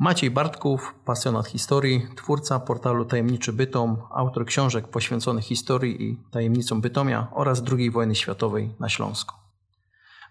[0.00, 7.28] Maciej Bartków, pasjonat historii, twórca portalu Tajemniczy Bytom, autor książek poświęconych historii i tajemnicom Bytomia
[7.34, 9.34] oraz II wojny światowej na Śląsku.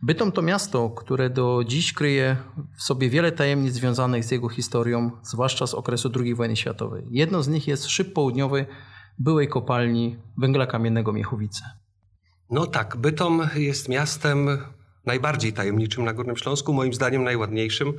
[0.02, 2.38] Bytom to miasto, które do dziś kryje
[2.78, 7.04] w sobie wiele tajemnic związanych z jego historią, zwłaszcza z okresu II wojny światowej.
[7.12, 8.66] Jedną z nich jest szyb południowy
[9.20, 11.64] byłej kopalni węgla kamiennego Miechowice.
[12.50, 14.48] No tak, Bytom jest miastem
[15.06, 17.94] najbardziej tajemniczym na Górnym Śląsku, moim zdaniem najładniejszym,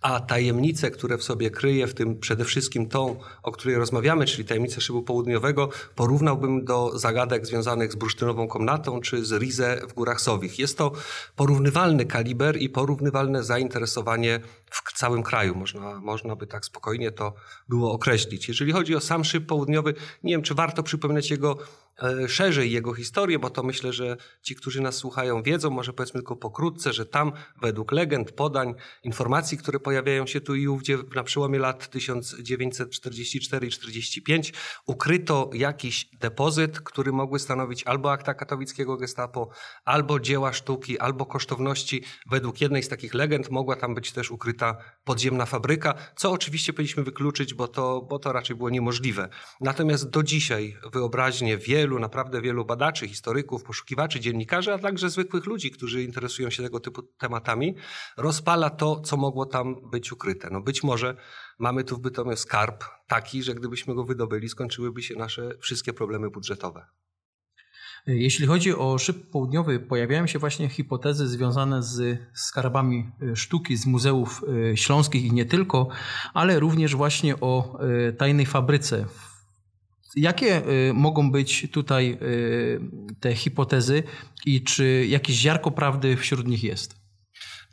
[0.00, 4.44] a tajemnice, które w sobie kryje, w tym przede wszystkim tą, o której rozmawiamy, czyli
[4.44, 10.20] tajemnicę szybu południowego, porównałbym do zagadek związanych z bursztynową komnatą czy z Rize w Górach
[10.20, 10.58] Sowich.
[10.58, 10.92] Jest to
[11.36, 15.54] porównywalny kaliber i porównywalne zainteresowanie w całym kraju.
[15.54, 17.34] Można, można by tak spokojnie to
[17.68, 18.48] było określić.
[18.48, 21.58] Jeżeli chodzi o sam szyb południowy, nie wiem, czy warto przypominać jego
[22.02, 26.20] E, szerzej jego historię, bo to myślę, że ci, którzy nas słuchają, wiedzą, może powiedzmy
[26.20, 28.74] tylko pokrótce, że tam według legend, podań,
[29.04, 34.52] informacji, które pojawiają się tu i ówdzie na przełomie lat 1944 i 45
[34.86, 39.48] ukryto jakiś depozyt, który mogły stanowić albo akta katowickiego gestapo,
[39.84, 42.02] albo dzieła sztuki, albo kosztowności.
[42.30, 47.02] Według jednej z takich legend mogła tam być też ukryta podziemna fabryka, co oczywiście powinniśmy
[47.02, 49.28] wykluczyć, bo to, bo to raczej było niemożliwe.
[49.60, 55.70] Natomiast do dzisiaj wyobraźnie wielu naprawdę wielu badaczy, historyków, poszukiwaczy, dziennikarzy, a także zwykłych ludzi,
[55.70, 57.74] którzy interesują się tego typu tematami,
[58.16, 60.48] rozpala to, co mogło tam być ukryte.
[60.50, 61.16] No być może
[61.58, 66.30] mamy tu w Bytomiu skarb taki, że gdybyśmy go wydobyli, skończyłyby się nasze wszystkie problemy
[66.30, 66.86] budżetowe.
[68.06, 73.86] Jeśli chodzi o szyb południowy, pojawiają się właśnie hipotezy związane z skarbami e, sztuki z
[73.86, 75.88] muzeów e, śląskich i nie tylko,
[76.34, 79.06] ale również właśnie o e, tajnej fabryce
[80.16, 80.62] Jakie
[80.94, 82.18] mogą być tutaj
[83.20, 84.02] te hipotezy
[84.46, 86.99] i czy jakieś ziarko prawdy wśród nich jest?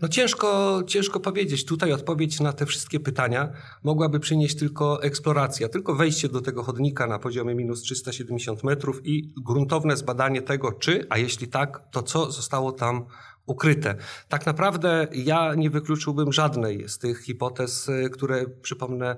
[0.01, 1.65] No ciężko, ciężko powiedzieć.
[1.65, 3.49] Tutaj odpowiedź na te wszystkie pytania
[3.83, 9.33] mogłaby przynieść tylko eksploracja, tylko wejście do tego chodnika na poziomie minus 370 metrów i
[9.45, 13.05] gruntowne zbadanie tego, czy, a jeśli tak, to co zostało tam
[13.47, 13.95] ukryte.
[14.29, 19.15] Tak naprawdę ja nie wykluczyłbym żadnej z tych hipotez, y, które, przypomnę,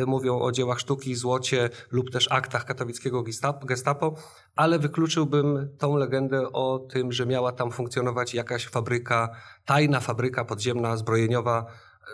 [0.00, 3.24] y, mówią o dziełach sztuki, złocie lub też aktach katowickiego
[3.64, 4.14] gestapo,
[4.56, 9.28] ale wykluczyłbym tą legendę o tym, że miała tam funkcjonować jakaś fabryka,
[9.64, 11.66] tajna fabryka podziemna, zbrojeniowa,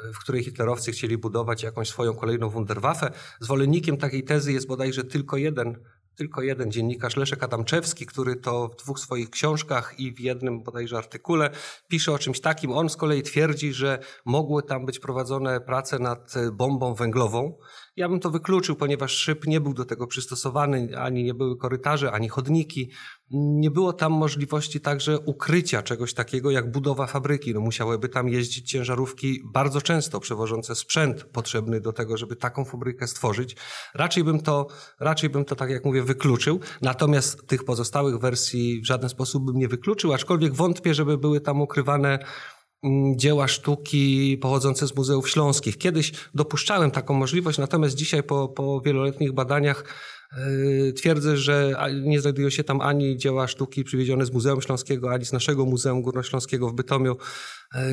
[0.09, 3.11] y, w której hitlerowcy chcieli budować jakąś swoją kolejną Wunderwaffe.
[3.41, 5.79] Zwolennikiem takiej tezy jest bodajże tylko jeden
[6.17, 10.99] tylko jeden dziennikarz, Leszek Adamczewski, który to w dwóch swoich książkach i w jednym bodajże
[10.99, 11.51] artykule
[11.89, 12.73] pisze o czymś takim.
[12.73, 17.59] On z kolei twierdzi, że mogły tam być prowadzone prace nad bombą węglową
[17.97, 22.12] ja bym to wykluczył, ponieważ szyb nie był do tego przystosowany, ani nie były korytarze,
[22.12, 22.91] ani chodniki.
[23.31, 27.55] Nie było tam możliwości także ukrycia czegoś takiego jak budowa fabryki.
[27.55, 33.06] No musiałyby tam jeździć ciężarówki bardzo często przewożące sprzęt potrzebny do tego, żeby taką fabrykę
[33.06, 33.56] stworzyć.
[33.94, 34.66] Raczej bym to,
[35.00, 36.61] raczej bym to tak jak mówię, wykluczył.
[36.82, 41.61] Natomiast tych pozostałych wersji w żaden sposób bym nie wykluczył, aczkolwiek wątpię, żeby były tam
[41.61, 42.19] ukrywane
[43.17, 45.78] dzieła sztuki pochodzące z muzeów śląskich.
[45.78, 49.84] Kiedyś dopuszczałem taką możliwość, natomiast dzisiaj po, po wieloletnich badaniach
[50.37, 55.25] yy, twierdzę, że nie znajdują się tam ani dzieła sztuki przywiezione z Muzeum Śląskiego, ani
[55.25, 57.17] z naszego Muzeum Górnośląskiego w Bytomiu.
[57.75, 57.93] E,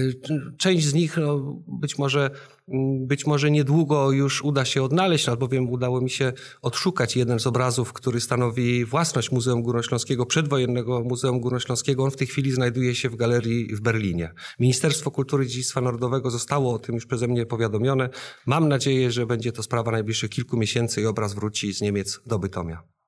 [0.58, 2.30] część z nich no, być, może,
[2.68, 7.47] mm, być może niedługo już uda się odnaleźć, albowiem udało mi się odszukać jeden z
[7.47, 12.03] obrazów, który stanowi własność Muzeum Górnośląskiego, przedwojennego Muzeum Górnośląskiego.
[12.03, 14.34] On w tej chwili znajduje się w galerii w Berlinie.
[14.59, 18.09] Ministerstwo Kultury i Dziedzictwa Narodowego zostało o tym już przeze mnie powiadomione.
[18.46, 22.40] Mam nadzieję, że będzie to sprawa najbliższych kilku miesięcy i obraz wróci z Niemiec do
[22.40, 23.00] Bytomia.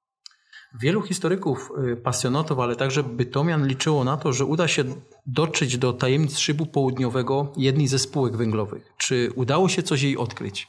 [0.82, 4.84] Wielu historyków, y, pasjonatów, ale także bytomian liczyło na to, że uda się
[5.26, 8.94] dotrzeć do tajemnic szybu południowego jednej ze spółek węglowych.
[8.98, 10.68] Czy udało się coś jej odkryć?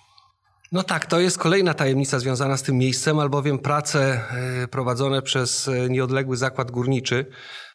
[0.73, 4.21] No tak, to jest kolejna tajemnica związana z tym miejscem, albowiem prace
[4.65, 7.27] y, prowadzone przez y, nieodległy zakład górniczy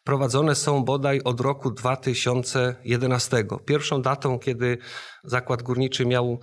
[0.04, 3.44] prowadzone są bodaj od roku 2011.
[3.66, 4.78] Pierwszą datą, kiedy
[5.24, 6.40] zakład górniczy miał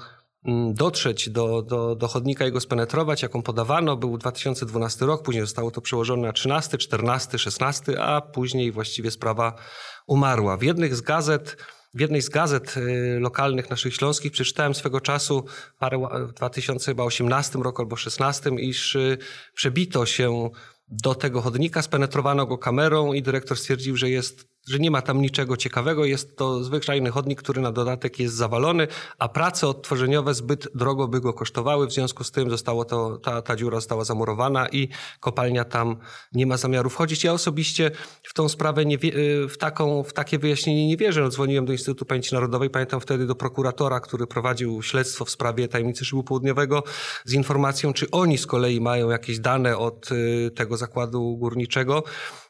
[0.74, 5.72] dotrzeć do, do, do chodnika i go spenetrować, jaką podawano, był 2012 rok, później zostało
[5.72, 9.56] to przełożone na 13, 14, 16, a później właściwie sprawa
[10.08, 10.58] umarła.
[10.58, 11.58] W jednych z gazet
[11.94, 15.46] w jednej z gazet y, lokalnych naszych śląskich przeczytałem swego czasu
[15.80, 19.18] parę, w 2018 roku albo 16, iż y,
[19.54, 20.50] przebito się
[20.88, 25.22] do tego chodnika, spenetrowano go kamerą i dyrektor stwierdził, że jest że nie ma tam
[25.22, 26.06] niczego ciekawego.
[26.06, 28.88] Jest to zwyczajny chodnik, który na dodatek jest zawalony,
[29.20, 31.88] a prace odtworzeniowe zbyt drogo by go kosztowały.
[31.88, 35.98] W związku z tym zostało to, ta, ta dziura została zamurowana i kopalnia tam
[36.34, 37.24] nie ma zamiaru wchodzić.
[37.24, 37.92] Ja osobiście
[38.24, 38.98] w tą sprawę, nie
[39.50, 41.30] w, taką, w takie wyjaśnienie nie wierzę.
[41.30, 46.06] Dzwoniłem do Instytutu Pamięci Narodowej, pamiętam wtedy do prokuratora, który prowadził śledztwo w sprawie tajemnicy
[46.06, 46.84] szybu południowego
[47.26, 52.04] z informacją, czy oni z kolei mają jakieś dane od y, tego zakładu górniczego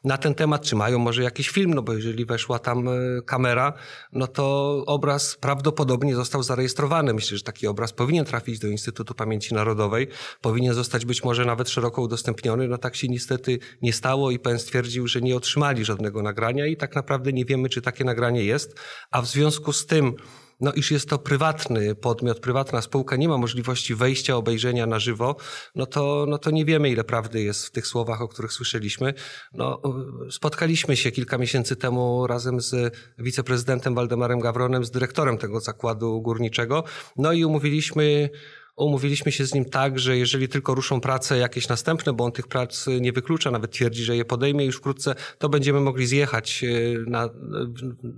[0.04, 1.92] na ten temat, czy mają może jakiś film, no bo
[2.24, 3.72] weszła tam y, kamera,
[4.12, 7.14] no to obraz prawdopodobnie został zarejestrowany.
[7.14, 10.08] Myślę, że taki obraz powinien trafić do Instytutu Pamięci Narodowej,
[10.40, 12.68] powinien zostać być może nawet szeroko udostępniony.
[12.68, 16.76] No tak się niestety nie stało i PN stwierdził, że nie otrzymali żadnego nagrania i
[16.76, 18.80] tak naprawdę nie wiemy, czy takie nagranie jest,
[19.10, 20.14] a w związku z tym,
[20.60, 25.36] no iż jest to prywatny podmiot, prywatna spółka, nie ma możliwości wejścia, obejrzenia na żywo,
[25.74, 29.14] no to, no to nie wiemy, ile prawdy jest w tych słowach, o których słyszeliśmy.
[29.52, 29.82] No,
[30.30, 36.84] spotkaliśmy się kilka miesięcy temu razem z wiceprezydentem Waldemarem Gawronem, z dyrektorem tego zakładu górniczego,
[37.16, 38.30] no i umówiliśmy
[38.78, 42.48] Umówiliśmy się z nim tak, że jeżeli tylko ruszą prace jakieś następne, bo on tych
[42.48, 47.10] prac nie wyklucza, nawet twierdzi, że je podejmie już wkrótce, to będziemy mogli zjechać e,
[47.10, 47.28] na,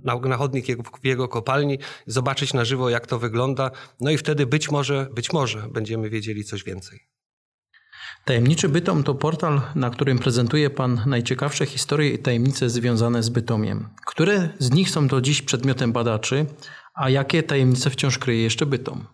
[0.03, 3.71] na, na chodnik jego, jego kopalni, zobaczyć na żywo, jak to wygląda.
[3.99, 6.99] No i wtedy być może, być może będziemy wiedzieli coś więcej.
[8.25, 13.89] Tajemniczy Bytom to portal, na którym prezentuje Pan najciekawsze historie i tajemnice związane z Bytomiem.
[14.05, 16.45] Które z nich są do dziś przedmiotem badaczy,
[16.93, 19.07] a jakie tajemnice wciąż kryje jeszcze Bytom?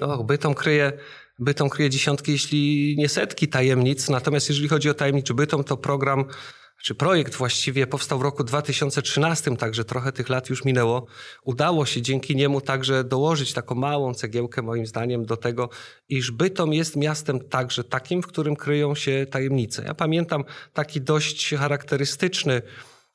[0.00, 0.92] Och, Bytom kryje,
[1.38, 4.08] Bytom kryje dziesiątki, jeśli nie setki tajemnic.
[4.08, 6.24] Natomiast jeżeli chodzi o tajemniczy Bytom, to program
[6.82, 11.06] czy projekt właściwie powstał w roku 2013, także trochę tych lat już minęło.
[11.44, 15.68] Udało się dzięki niemu także dołożyć taką małą cegiełkę, moim zdaniem, do tego,
[16.08, 19.84] iż Bytom jest miastem także takim, w którym kryją się tajemnice.
[19.84, 22.62] Ja pamiętam taki dość charakterystyczny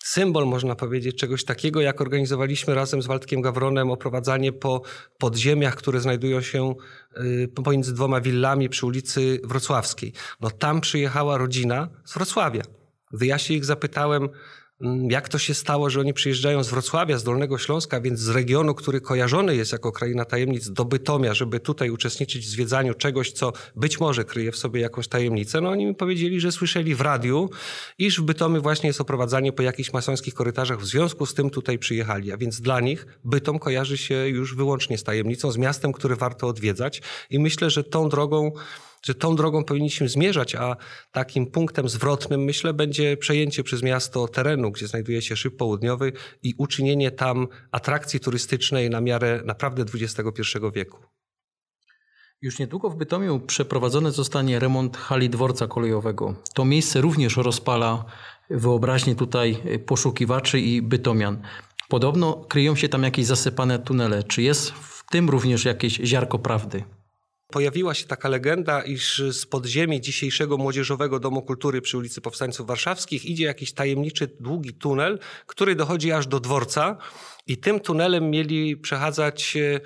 [0.03, 4.81] symbol, można powiedzieć, czegoś takiego, jak organizowaliśmy razem z Waldkiem Gawronem oprowadzanie po
[5.17, 6.75] podziemiach, które znajdują się
[7.17, 10.13] y, pomiędzy dwoma willami przy ulicy Wrocławskiej.
[10.41, 12.61] No tam przyjechała rodzina z Wrocławia.
[13.13, 14.29] Gdy ja się ich zapytałem,
[15.09, 18.75] jak to się stało, że oni przyjeżdżają z Wrocławia, z Dolnego Śląska, więc z regionu,
[18.75, 23.53] który kojarzony jest jako kraina tajemnic, do Bytomia, żeby tutaj uczestniczyć w zwiedzaniu czegoś, co
[23.75, 25.61] być może kryje w sobie jakąś tajemnicę.
[25.61, 27.49] No oni mi powiedzieli, że słyszeli w radiu,
[27.97, 30.79] iż w Bytomiu właśnie jest oprowadzanie po jakichś masońskich korytarzach.
[30.79, 32.31] W związku z tym tutaj przyjechali.
[32.31, 36.47] A więc dla nich Bytom kojarzy się już wyłącznie z tajemnicą, z miastem, które warto
[36.47, 37.01] odwiedzać.
[37.29, 38.51] I myślę, że tą drogą
[39.03, 40.75] że tą drogą powinniśmy zmierzać, a
[41.11, 46.11] takim punktem zwrotnym, myślę, będzie przejęcie przez miasto terenu, gdzie znajduje się szyb południowy
[46.43, 50.41] i uczynienie tam atrakcji turystycznej na miarę naprawdę XXI
[50.73, 50.99] wieku.
[52.41, 56.35] Już niedługo w Bytomiu przeprowadzony zostanie remont hali dworca kolejowego.
[56.53, 58.05] To miejsce również rozpala
[58.49, 61.41] wyobraźnię tutaj poszukiwaczy i bytomian.
[61.89, 64.23] Podobno kryją się tam jakieś zasypane tunele.
[64.23, 66.83] Czy jest w tym również jakieś ziarko prawdy?
[67.51, 73.25] Pojawiła się taka legenda, iż z podziemi dzisiejszego Młodzieżowego Domu Kultury przy ulicy Powstańców Warszawskich
[73.25, 76.97] idzie jakiś tajemniczy, długi tunel, który dochodzi aż do dworca
[77.47, 79.79] i tym tunelem mieli przechadzać, e,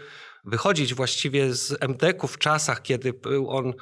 [0.45, 3.73] wychodzić właściwie z MDK-u w czasach, kiedy był on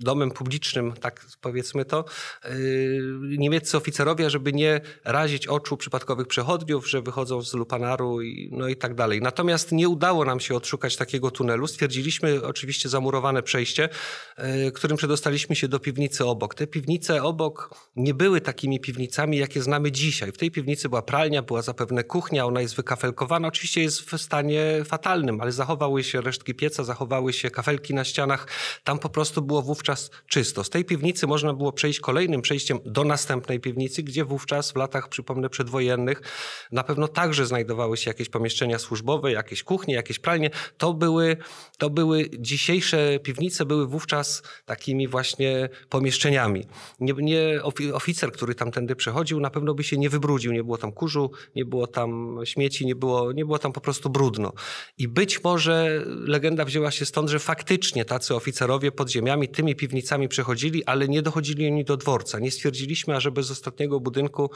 [0.00, 2.04] domem publicznym, tak powiedzmy to,
[2.44, 3.00] y,
[3.38, 8.76] niemieccy oficerowie, żeby nie razić oczu przypadkowych przechodniów, że wychodzą z lupanaru i, no i
[8.76, 9.20] tak dalej.
[9.22, 11.66] Natomiast nie udało nam się odszukać takiego tunelu.
[11.66, 13.88] Stwierdziliśmy oczywiście zamurowane przejście,
[14.68, 16.54] y, którym przedostaliśmy się do piwnicy obok.
[16.54, 20.32] Te piwnice obok nie były takimi piwnicami, jakie znamy dzisiaj.
[20.32, 23.48] W tej piwnicy była pralnia, była zapewne kuchnia, ona jest wykafelkowana.
[23.48, 28.46] Oczywiście jest w stanie fatalnym, ale zachowały się resztki pieca, zachowały się kafelki na ścianach.
[28.84, 30.64] Tam po prostu było wówczas czysto.
[30.64, 35.08] Z tej piwnicy można było przejść kolejnym przejściem do następnej piwnicy, gdzie wówczas w latach,
[35.08, 36.22] przypomnę, przedwojennych
[36.72, 40.50] na pewno także znajdowały się jakieś pomieszczenia służbowe, jakieś kuchnie, jakieś pralnie.
[40.78, 41.36] To były,
[41.78, 46.66] to były dzisiejsze piwnice, były wówczas takimi właśnie pomieszczeniami.
[47.00, 50.52] Nie, nie, oficer, który tamtędy przechodził, na pewno by się nie wybrudził.
[50.52, 54.10] Nie było tam kurzu, nie było tam śmieci, nie było, nie było tam po prostu
[54.10, 54.52] brudno.
[54.98, 60.28] I być może legenda wzięła się stąd, że faktycznie tacy oficerowie pod ziemiami, tymi piwnicami
[60.28, 62.38] przechodzili, ale nie dochodzili oni do dworca.
[62.38, 64.50] Nie stwierdziliśmy, ażeby z ostatniego budynku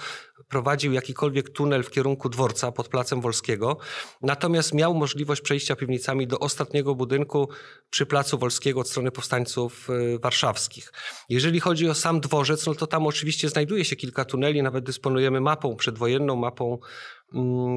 [0.48, 3.76] prowadził jakikolwiek tunel w kierunku dworca pod Placem Wolskiego.
[4.22, 7.48] Natomiast miał możliwość przejścia piwnicami do ostatniego budynku
[7.90, 10.92] przy Placu Wolskiego od strony powstańców y, warszawskich.
[11.28, 15.40] Jeżeli chodzi o sam dworzec, no to tam oczywiście znajduje się kilka tuneli, nawet dysponujemy
[15.40, 16.78] mapą przedwojenną, mapą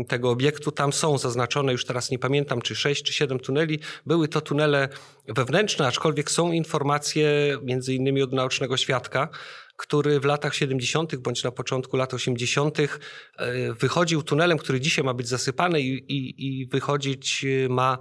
[0.08, 0.72] tego obiektu.
[0.72, 3.80] Tam są zaznaczone, już teraz nie pamiętam, czy sześć czy siedem tuneli.
[4.06, 4.90] Były to tunele
[5.28, 9.30] wewnętrzne, aczkolwiek są informacje między innymi od naocznego świadka,
[9.76, 11.16] który w latach 70.
[11.16, 12.80] bądź na początku lat 80.
[12.80, 12.88] E,
[13.74, 17.98] wychodził tunelem, który dzisiaj ma być zasypany i, i, i wychodzić ma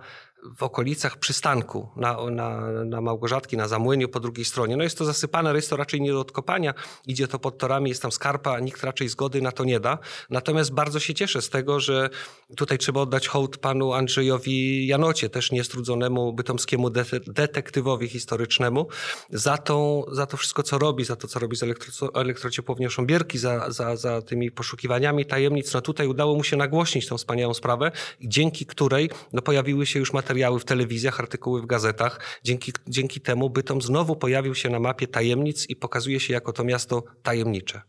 [0.57, 4.77] w okolicach przystanku na, na, na Małgorzatki, na Zamłyniu po drugiej stronie.
[4.77, 6.75] No jest to zasypane, jest to raczej nie do odkopania,
[7.07, 9.99] idzie to pod torami, jest tam skarpa, nikt raczej zgody na to nie da.
[10.31, 12.11] Natomiast bardzo się cieszę z tego, że
[12.57, 18.89] tutaj trzeba oddać hołd panu Andrzejowi Janocie, też niestrudzonemu bytomskiemu de detektywowi historycznemu,
[19.31, 23.39] za to, za to wszystko, co robi, za to, co robi z elektro elektrociepłownią Sząbierki,
[23.39, 25.75] za, za, za tymi poszukiwaniami tajemnic.
[25.75, 30.13] No tutaj udało mu się nagłośnić tą wspaniałą sprawę, dzięki której no, pojawiły się już
[30.13, 32.21] materiały materiały w telewizjach, artykuły w gazetach.
[32.45, 36.65] Dzięki, dzięki temu Bytom znowu pojawił się na mapie tajemnic i pokazuje się jako to
[36.65, 37.83] miasto tajemnicze.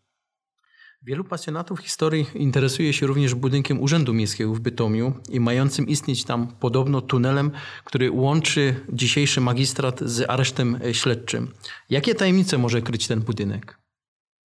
[1.02, 6.48] Wielu pasjonatów historii interesuje się również budynkiem Urzędu Miejskiego w Bytomiu i mającym istnieć tam
[6.60, 7.52] podobno tunelem,
[7.86, 11.54] który łączy dzisiejszy magistrat z aresztem śledczym.
[11.90, 13.87] Jakie tajemnice może kryć ten budynek?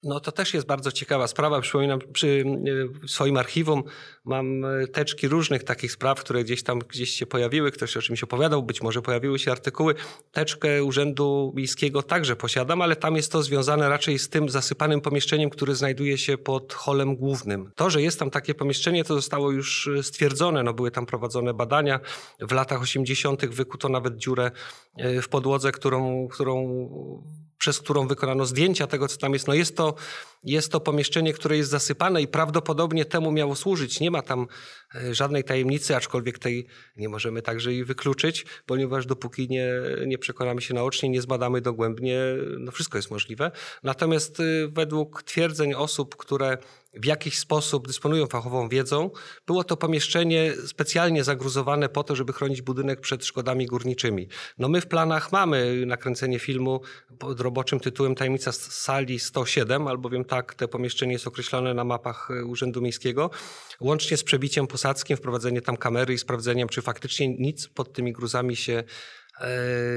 [0.04, 1.61] No to też jest bardzo ciekawa sprawa.
[1.61, 2.44] Przypominam, przy
[3.04, 3.82] e, swoim archiwum
[4.25, 7.73] mam e, teczki różnych takich spraw, które gdzieś tam gdzieś się pojawiły.
[7.73, 9.94] Ktoś o czymś opowiadał, być może pojawiły się artykuły.
[10.32, 15.50] Teczkę Urzędu Miejskiego także posiadam, ale tam jest to związane raczej z tym zasypanym pomieszczeniem,
[15.50, 17.71] które znajduje się pod holem głównym.
[17.76, 20.62] To, że jest tam takie pomieszczenie, to zostało już e, stwierdzone.
[20.62, 22.00] No, były tam prowadzone badania.
[22.40, 23.47] W latach 80.
[23.47, 24.50] wykuto nawet dziurę
[25.23, 26.56] w podłodze, którą, którą
[27.62, 29.47] przez którą wykonano zdjęcia tego, co tam jest.
[29.47, 29.95] No jest to,
[30.44, 34.00] jest to pomieszczenie, które jest zasypane i prawdopodobnie temu miało służyć.
[34.00, 34.46] Nie ma tam
[34.94, 39.68] e, żadnej tajemnicy, aczkolwiek tej nie możemy także i wykluczyć, ponieważ dopóki nie,
[40.06, 42.18] nie przekonamy się naocznie, nie zbadamy dogłębnie,
[42.58, 43.50] no wszystko jest możliwe.
[43.82, 46.58] Natomiast e, według twierdzeń osób, które
[46.94, 49.11] w jakiś sposób dysponują fachową wiedzą.
[49.46, 54.28] Było to pomieszczenie specjalnie zagruzowane po to, żeby chronić budynek przed szkodami górniczymi.
[54.58, 56.80] No my w planach mamy nakręcenie filmu
[57.18, 62.80] pod roboczym tytułem Tajemnica sali 107, albowiem tak te pomieszczenie jest określone na mapach Urzędu
[62.82, 63.30] Miejskiego,
[63.80, 68.56] łącznie z przebiciem posadzkim, wprowadzenie tam kamery i sprawdzeniem, czy faktycznie nic pod tymi gruzami
[68.56, 68.84] się
[69.40, 69.48] e,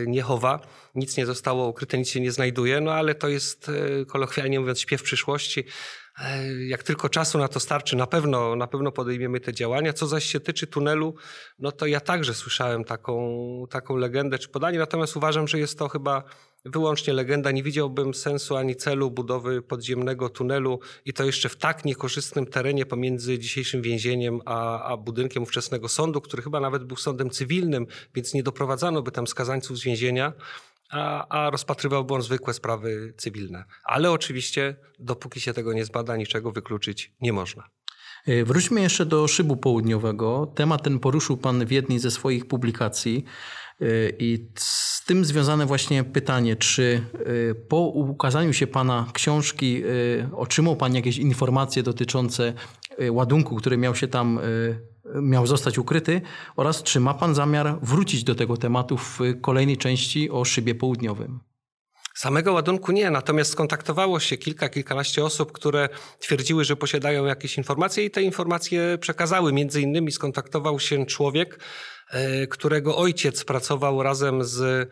[0.08, 0.60] nie chowa,
[0.96, 4.80] nic nie zostało ukryte, nic się nie znajduje, no ale to jest e, kolokwialnie mówiąc
[4.80, 5.64] śpiew przyszłości.
[6.20, 9.94] E, jak tylko czasu na to starczy, na pewno, na pewno podejmiemy te działania.
[9.94, 11.16] Co zaś się tyczy tunelu,
[11.60, 13.18] no to ja także słyszałem taką,
[13.70, 16.24] taką legendę czy podanie, natomiast uważam, że jest to chyba
[16.66, 17.52] wyłącznie legenda.
[17.52, 22.86] Nie widziałbym sensu ani celu budowy podziemnego tunelu i to jeszcze w tak niekorzystnym terenie
[22.86, 28.34] pomiędzy dzisiejszym więzieniem a, a budynkiem ówczesnego sądu, który chyba nawet był sądem cywilnym, więc
[28.34, 30.34] nie doprowadzano by tam skazańców z więzienia
[30.90, 33.66] a, a rozpatrywałby on zwykłe sprawy cywilne.
[33.84, 37.64] Ale oczywiście, dopóki się tego nie zbada, niczego wykluczyć nie można.
[38.28, 40.52] E, wróćmy jeszcze do szybu południowego.
[40.56, 43.26] Temat ten poruszył Pan w jednej ze swoich publikacji.
[43.82, 43.86] E,
[44.20, 47.02] I z tym związane właśnie pytanie, czy
[47.52, 49.84] e, po ukazaniu się Pana książki
[50.36, 52.54] otrzymał Pan jakieś informacje dotyczące
[53.12, 54.40] ładunku, który miał się tam
[55.22, 56.22] miał zostać ukryty
[56.56, 61.40] oraz czy ma Pan zamiar wrócić do tego tematu w kolejnej części o szybie południowym?
[62.16, 65.90] Samego ładunku nie, natomiast skontaktowało się kilka, kilkanaście osób, które
[66.20, 69.54] twierdziły, że posiadają jakieś informacje i te informacje przekazały.
[69.54, 71.60] Między innymi skontaktował się człowiek,
[72.50, 74.90] którego ojciec pracował razem z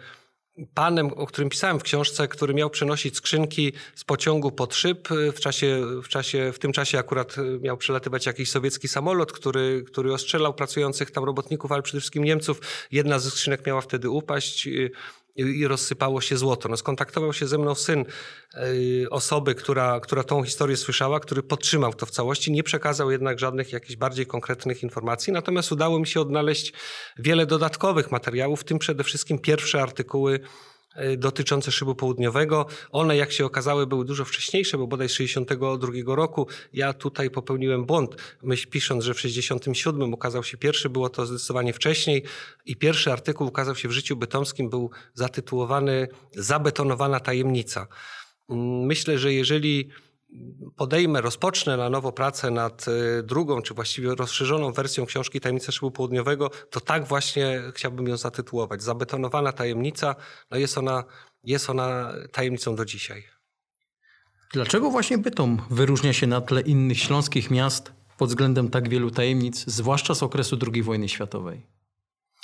[0.74, 5.10] panem, o którym pisałem w książce, który miał przenosić skrzynki z pociągu pod szyb.
[5.10, 10.13] W, czasie, w, czasie, w tym czasie akurat miał przelatywać jakiś sowiecki samolot, który, który
[10.13, 12.62] ostrzelał pracujących tam robotników, ale przede wszystkim Niemców.
[12.91, 14.70] Jedna ze skrzynek miała wtedy upaść
[15.35, 16.69] i rozsypało się złoto.
[16.69, 18.05] No, skontaktował się ze mną syn
[18.55, 23.39] y, osoby, która, która tą historię słyszała, który podtrzymał to w całości, nie przekazał jednak
[23.39, 26.73] żadnych jakichś bardziej konkretnych informacji, natomiast udało mi się odnaleźć
[27.19, 30.39] wiele dodatkowych materiałów, w tym przede wszystkim pierwsze artykuły
[31.17, 32.65] dotyczące szybu południowego.
[32.91, 36.47] One, jak się okazały, były dużo wcześniejsze, bo bodaj z 62 roku.
[36.73, 41.73] Ja tutaj popełniłem błąd, myśl pisząc, że w 67 ukazał się pierwszy, było to zdecydowanie
[41.73, 42.23] wcześniej
[42.65, 47.88] i pierwszy artykuł ukazał się w Życiu Bytomskim, był zatytułowany Zabetonowana tajemnica.
[48.85, 49.89] Myślę, że jeżeli
[50.75, 55.92] podejmę, rozpocznę na nowo pracę nad y, drugą, czy właściwie rozszerzoną wersją książki Tajemnica Szybu
[55.92, 58.84] Południowego, to tak właśnie chciałbym ją zatytułować.
[58.84, 60.15] Zabetonowana tajemnica,
[60.51, 61.03] no jest ona,
[61.44, 63.24] jest ona tajemnicą do dzisiaj.
[64.53, 69.65] Dlaczego właśnie Bytom wyróżnia się na tle innych śląskich miast pod względem tak wielu tajemnic,
[69.68, 71.62] zwłaszcza z okresu II wojny światowej?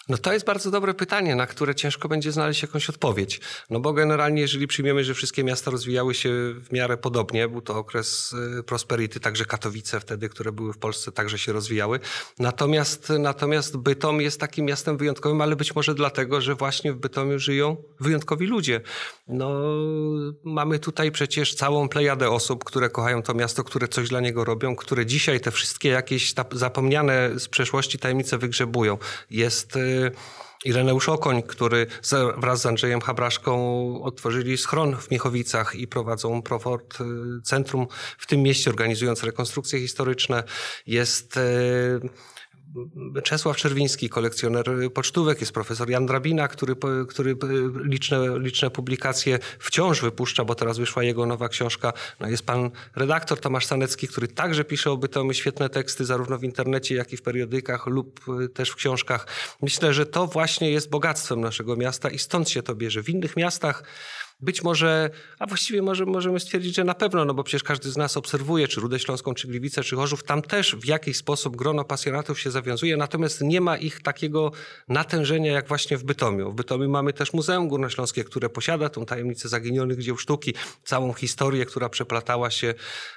[0.09, 3.41] No to jest bardzo dobre pytanie, na które ciężko będzie znaleźć jakąś odpowiedź.
[3.69, 7.75] No bo generalnie, jeżeli przyjmiemy, że wszystkie miasta rozwijały się w miarę podobnie, był to
[7.75, 11.99] okres y, prosperity, także Katowice wtedy, które były w Polsce, także się rozwijały.
[12.39, 17.39] Natomiast, natomiast Bytom jest takim miastem wyjątkowym, ale być może dlatego, że właśnie w Bytomiu
[17.39, 18.81] żyją wyjątkowi ludzie.
[19.27, 19.51] No,
[20.43, 24.75] mamy tutaj przecież całą plejadę osób, które kochają to miasto, które coś dla niego robią,
[24.75, 28.97] które dzisiaj te wszystkie jakieś zapomniane z przeszłości tajemnice wygrzebują.
[29.29, 29.98] Jest y,
[30.65, 31.87] Ireneusz Okoń, który
[32.37, 37.05] wraz z Andrzejem Habraszką otworzyli schron w Miechowicach i prowadzą Profort y,
[37.43, 37.87] Centrum
[38.17, 40.43] w tym mieście, organizując rekonstrukcje historyczne.
[40.87, 42.09] Jest y,
[43.23, 46.75] Czesław Czerwiński, kolekcjoner pocztówek, jest profesor Jan Drabina, który,
[47.09, 47.35] który
[47.83, 51.93] liczne, liczne publikacje wciąż wypuszcza, bo teraz wyszła jego nowa książka.
[52.19, 56.43] No jest pan redaktor Tomasz Sanecki, który także pisze o Bytomiu świetne teksty zarówno w
[56.43, 59.27] internecie, jak i w periodykach lub y, też w książkach.
[59.61, 63.03] Myślę, że to właśnie jest bogactwem naszego miasta i stąd się to bierze.
[63.03, 63.83] W innych miastach
[64.39, 67.97] być może, a właściwie może, możemy stwierdzić, że na pewno, no bo przecież każdy z
[67.97, 71.85] nas obserwuje, czy Rudę Śląską, czy Gliwice, czy Chorzów, tam też w jakiś sposób grono
[71.85, 74.51] pasjonatów się zawiązuje, natomiast nie ma ich takiego
[74.87, 76.51] natężenia jak właśnie w Bytomiu.
[76.51, 80.53] W Bytomiu mamy też Muzeum Górnośląskie, które posiada tą tajemnicę zaginionych dzieł sztuki,
[80.83, 82.73] całą historię, która przeplatała się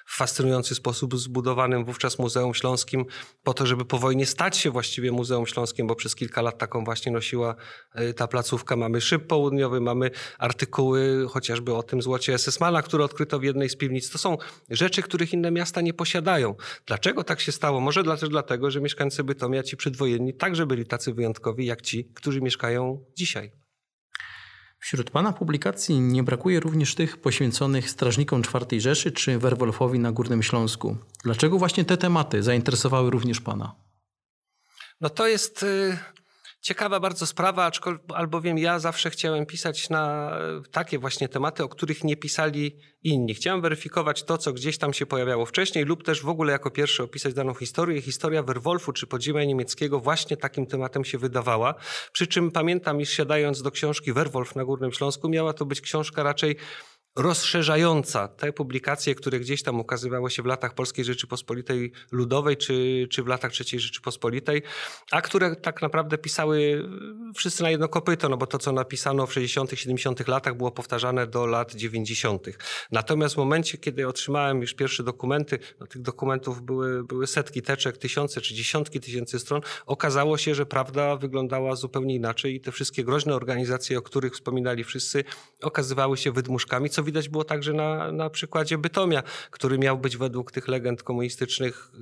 [0.07, 3.05] w fascynujący sposób zbudowanym wówczas Muzeum Śląskim,
[3.43, 6.85] po to, żeby po wojnie stać się właściwie Muzeum Śląskim, bo przez kilka lat taką
[6.85, 7.55] właśnie nosiła
[8.01, 8.77] y, ta placówka.
[8.77, 13.77] Mamy szyb południowy, mamy artykuły chociażby o tym złocie Sesmana, które odkryto w jednej z
[13.77, 14.11] piwnic.
[14.11, 14.39] To są
[14.71, 16.55] rzeczy, których inne miasta nie posiadają.
[16.87, 17.81] Dlaczego tak się stało?
[17.81, 22.41] Może też dlatego, że mieszkańcy Bytomia, ci przedwojenni, także byli tacy wyjątkowi jak ci, którzy
[22.41, 23.53] mieszkają dzisiaj.
[24.79, 30.43] Wśród Pana publikacji nie brakuje również tych poświęconych strażnikom IV Rzeszy czy Werwolfowi na Górnym
[30.43, 30.97] Śląsku.
[31.25, 33.75] Dlaczego właśnie te tematy zainteresowały również Pana?
[35.01, 35.99] No to jest y,
[36.63, 37.71] Ciekawa bardzo sprawa,
[38.15, 40.33] albowiem ja zawsze chciałem pisać na
[40.71, 43.35] takie właśnie tematy, o których nie pisali inni.
[43.35, 47.03] Chciałem weryfikować to, co gdzieś tam się pojawiało wcześniej, lub też w ogóle jako pierwszy
[47.03, 48.03] opisać daną historię.
[48.03, 51.75] Historia Werwolfu czy podziemia niemieckiego właśnie takim tematem się wydawała.
[52.13, 56.23] Przy czym pamiętam, iż siadając do książki Werwolf na Górnym Śląsku, miała to być książka
[56.23, 56.57] raczej
[57.17, 63.23] rozszerzająca te publikacje, które gdzieś tam ukazywały się w latach Polskiej Rzeczypospolitej Ludowej czy, czy
[63.23, 64.63] w latach III Rzeczypospolitej,
[65.11, 66.89] a które tak naprawdę pisały
[67.37, 70.29] wszyscy na jedno kopyto, no bo to, co napisano w 60., 70.
[70.29, 72.47] latach było powtarzane do lat 90.
[72.93, 77.99] Natomiast w momencie, kiedy otrzymałem już pierwsze dokumenty, no tych dokumentów były, były setki teczek,
[77.99, 83.05] tysiące czy dziesiątki tysięcy stron, okazało się, że prawda wyglądała zupełnie inaczej i te wszystkie
[83.05, 85.25] groźne organizacje, o których wspominali wszyscy,
[85.63, 90.53] okazywały się wydmuszkami, co widać było także na, na przykładzie Bytomia, który miał być według
[90.53, 91.93] tych legend komunistycznych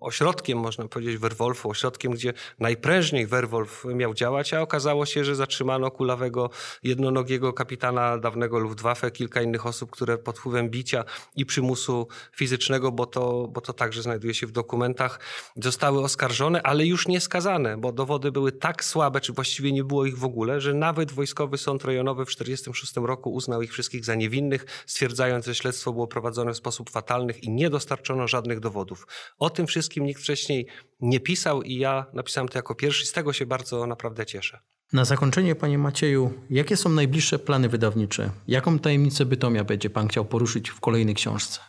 [0.00, 5.90] ośrodkiem, można powiedzieć, Werwolfu, ośrodkiem, gdzie najprężniej Werwolf miał działać, a okazało się, że zatrzymano
[5.90, 6.50] kulawego,
[6.82, 11.04] jednonogiego kapitana dawnego Luftwaffe, kilka innych osób, które pod wpływem bicia
[11.36, 15.20] i przymusu fizycznego, bo to, bo to także znajduje się w dokumentach,
[15.56, 20.06] zostały oskarżone, ale już nie skazane, bo dowody były tak słabe, czy właściwie nie było
[20.06, 24.14] ich w ogóle, że nawet Wojskowy Sąd Rejonowy w 1946 roku uznał ich wszystkich za
[24.14, 29.06] niewinnych innych, stwierdzając, że śledztwo było prowadzone w sposób fatalny i nie dostarczono żadnych dowodów.
[29.38, 30.66] O tym wszystkim nikt wcześniej
[31.00, 33.06] nie pisał i ja napisałem to jako pierwszy.
[33.06, 34.58] Z tego się bardzo naprawdę cieszę.
[34.92, 38.30] Na zakończenie, panie Macieju, jakie są najbliższe plany wydawnicze?
[38.48, 41.60] Jaką tajemnicę Bytomia będzie pan chciał poruszyć w kolejnej książce?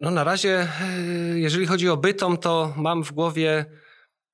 [0.00, 3.66] No na razie, e, jeżeli chodzi o Bytom, to mam w głowie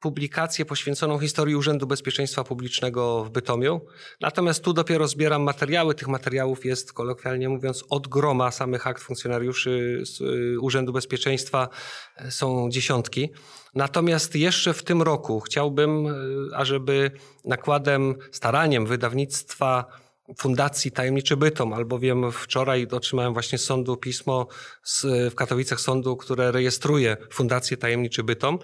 [0.01, 3.81] publikację poświęconą historii Urzędu Bezpieczeństwa Publicznego w Bytomiu.
[4.21, 5.95] Natomiast tu dopiero zbieram materiały.
[5.95, 11.69] Tych materiałów jest, kolokwialnie mówiąc, od groma samych akt funkcjonariuszy y, Urzędu Bezpieczeństwa
[12.27, 13.31] y, są dziesiątki.
[13.75, 17.11] Natomiast jeszcze w tym roku chciałbym, y, ażeby
[17.45, 19.85] nakładem, staraniem wydawnictwa
[20.39, 24.47] Fundacji Tajemniczy Bytom, albowiem wczoraj otrzymałem właśnie z sądu pismo
[24.83, 28.59] z, w Katowicach sądu, które rejestruje Fundację Tajemniczy Bytom.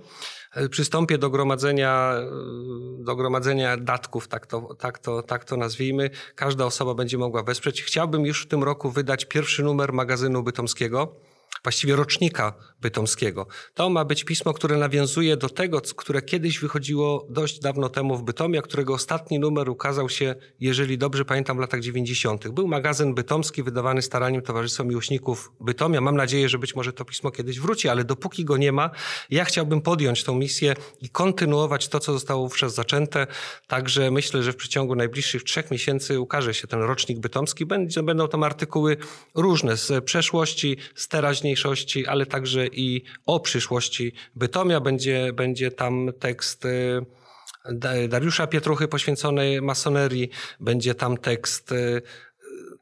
[0.55, 6.11] E, przystąpię do gromadzenia, e, do gromadzenia datków, tak to, tak, to, tak to nazwijmy.
[6.35, 7.83] Każda osoba będzie mogła wesprzeć.
[7.83, 11.15] Chciałbym już w tym roku wydać pierwszy numer magazynu bytomskiego
[11.63, 13.47] właściwie rocznika bytomskiego.
[13.75, 18.23] To ma być pismo, które nawiązuje do tego, które kiedyś wychodziło dość dawno temu w
[18.23, 22.49] Bytomie, którego ostatni numer ukazał się, jeżeli dobrze pamiętam, w latach 90.
[22.49, 26.01] Był magazyn bytomski wydawany staraniem Towarzystwa Miłośników Bytomia.
[26.01, 28.91] Mam nadzieję, że być może to pismo kiedyś wróci, ale dopóki go nie ma,
[29.31, 33.27] ja chciałbym podjąć tą misję i kontynuować to, co zostało wówczas zaczęte.
[33.67, 37.67] Także myślę, że w przeciągu najbliższych trzech miesięcy ukaże się ten rocznik bytomski.
[38.03, 38.97] Będą tam artykuły
[39.35, 41.52] różne z przeszłości, z teraźniejszości,
[42.07, 44.81] ale także i o przyszłości Bytomia.
[44.81, 47.05] Będzie, będzie tam tekst y,
[48.09, 50.31] Dariusza Pietruchy poświęcony masonerii.
[50.61, 52.03] Będzie tam tekst y,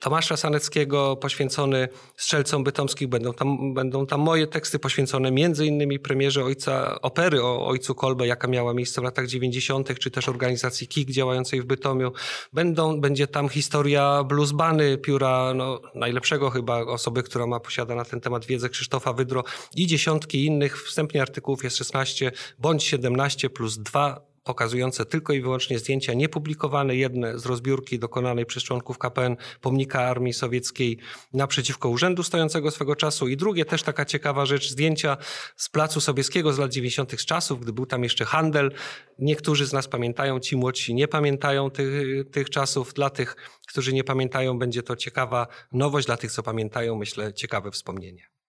[0.01, 3.09] Tomasza Saneckiego poświęcony strzelcom bytomskich.
[3.09, 8.27] Będą tam, będą tam moje teksty poświęcone między innymi premierze ojca opery o ojcu Kolbe,
[8.27, 12.13] jaka miała miejsce w latach 90., czy też organizacji KIK działającej w Bytomiu.
[12.53, 18.21] Będą, będzie tam historia bluesbany, pióra no, najlepszego chyba osoby, która ma posiada na ten
[18.21, 19.45] temat wiedzę Krzysztofa Wydro
[19.77, 20.85] i dziesiątki innych.
[20.85, 27.39] Wstępnie artykułów jest 16 bądź 17 plus 2 pokazujące tylko i wyłącznie zdjęcia niepublikowane, jedne
[27.39, 30.99] z rozbiórki dokonanej przez członków KPN pomnika Armii Sowieckiej
[31.33, 35.17] naprzeciwko urzędu stojącego swego czasu i drugie też taka ciekawa rzecz, zdjęcia
[35.57, 37.21] z Placu Sobieskiego z lat 90.
[37.21, 38.73] z czasów, gdy był tam jeszcze handel.
[39.19, 41.91] Niektórzy z nas pamiętają, ci młodsi nie pamiętają tych,
[42.31, 42.95] tych czasów.
[42.95, 43.37] Dla tych,
[43.69, 48.40] którzy nie pamiętają, będzie to ciekawa nowość, dla tych, co pamiętają, myślę, ciekawe wspomnienie.